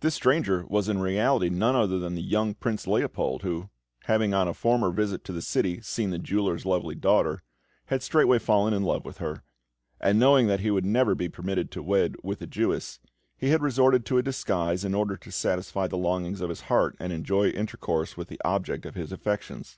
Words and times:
This 0.00 0.14
stranger 0.14 0.64
was 0.66 0.88
in 0.88 0.96
reality 0.98 1.50
none 1.50 1.76
other 1.76 1.98
than 1.98 2.14
the 2.14 2.22
young 2.22 2.54
Prince 2.54 2.86
Leopold, 2.86 3.42
who, 3.42 3.68
having 4.04 4.32
on 4.32 4.48
a 4.48 4.54
former 4.54 4.90
visit 4.90 5.24
to 5.24 5.32
the 5.34 5.42
city 5.42 5.82
seen 5.82 6.08
the 6.08 6.18
jeweller's 6.18 6.64
lovely 6.64 6.94
daughter, 6.94 7.42
had 7.88 8.02
straightway 8.02 8.38
fallen 8.38 8.72
in 8.72 8.82
love 8.82 9.04
with 9.04 9.18
her; 9.18 9.42
and 10.00 10.18
knowing 10.18 10.46
that 10.46 10.60
he 10.60 10.70
would 10.70 10.86
never 10.86 11.14
be 11.14 11.28
permitted 11.28 11.70
to 11.70 11.82
wed 11.82 12.16
with 12.22 12.40
a 12.40 12.46
Jewess, 12.46 12.98
he 13.36 13.50
had 13.50 13.60
resorted 13.60 14.06
to 14.06 14.16
a 14.16 14.22
disguise 14.22 14.86
in 14.86 14.94
order 14.94 15.18
to 15.18 15.30
satisfy 15.30 15.86
the 15.86 15.98
longings 15.98 16.40
of 16.40 16.48
his 16.48 16.62
heart, 16.72 16.96
and 16.98 17.12
enjoy 17.12 17.48
intercourse 17.50 18.16
with 18.16 18.28
the 18.28 18.40
object 18.42 18.86
of 18.86 18.94
his 18.94 19.12
affections. 19.12 19.76